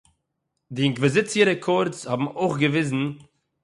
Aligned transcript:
די 0.75 0.81
אינקוויזיציע 0.89 1.41
רעקאָרדס 1.49 1.99
האָבן 2.07 2.29
אויך 2.39 2.53
געוויזן 2.61 3.03